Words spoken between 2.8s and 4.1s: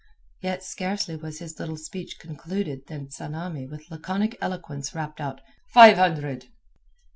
than Tsamanni with